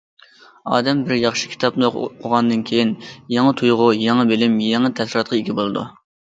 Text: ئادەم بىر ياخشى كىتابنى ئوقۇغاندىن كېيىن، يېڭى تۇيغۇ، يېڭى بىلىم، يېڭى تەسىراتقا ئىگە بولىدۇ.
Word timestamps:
ئادەم 0.77 1.03
بىر 1.09 1.19
ياخشى 1.23 1.51
كىتابنى 1.51 1.91
ئوقۇغاندىن 1.91 2.65
كېيىن، 2.71 2.95
يېڭى 3.37 3.55
تۇيغۇ، 3.63 3.93
يېڭى 4.01 4.29
بىلىم، 4.35 4.59
يېڭى 4.67 4.95
تەسىراتقا 5.03 5.41
ئىگە 5.43 5.61
بولىدۇ. 5.65 5.89